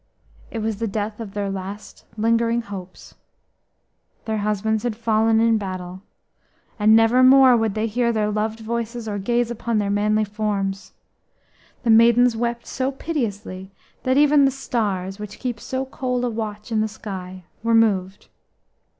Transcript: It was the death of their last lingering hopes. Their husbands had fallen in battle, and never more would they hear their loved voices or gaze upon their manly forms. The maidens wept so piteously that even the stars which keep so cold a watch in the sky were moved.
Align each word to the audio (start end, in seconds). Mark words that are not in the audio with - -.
It 0.49 0.63
was 0.63 0.77
the 0.77 0.87
death 0.87 1.19
of 1.19 1.35
their 1.35 1.51
last 1.51 2.05
lingering 2.17 2.63
hopes. 2.63 3.13
Their 4.25 4.39
husbands 4.39 4.81
had 4.81 4.95
fallen 4.95 5.39
in 5.39 5.59
battle, 5.59 6.01
and 6.79 6.95
never 6.95 7.21
more 7.21 7.55
would 7.55 7.75
they 7.75 7.85
hear 7.85 8.11
their 8.11 8.31
loved 8.31 8.61
voices 8.61 9.07
or 9.07 9.19
gaze 9.19 9.51
upon 9.51 9.77
their 9.77 9.91
manly 9.91 10.23
forms. 10.23 10.93
The 11.83 11.91
maidens 11.91 12.35
wept 12.35 12.65
so 12.65 12.91
piteously 12.91 13.69
that 14.01 14.17
even 14.17 14.43
the 14.45 14.49
stars 14.49 15.19
which 15.19 15.37
keep 15.37 15.59
so 15.59 15.85
cold 15.85 16.23
a 16.25 16.31
watch 16.31 16.71
in 16.71 16.81
the 16.81 16.87
sky 16.87 17.43
were 17.61 17.75
moved. 17.75 18.27